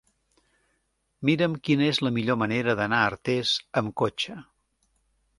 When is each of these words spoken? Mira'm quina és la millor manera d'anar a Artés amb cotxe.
Mira'm 1.29 1.57
quina 1.67 1.89
és 1.89 1.99
la 2.05 2.11
millor 2.15 2.39
manera 2.43 2.75
d'anar 2.79 3.01
a 3.01 3.11
Artés 3.11 3.51
amb 3.83 3.93
cotxe. 4.03 4.39